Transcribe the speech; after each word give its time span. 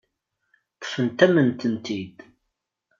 Ṭṭfent-am-tent-id. 0.77 2.17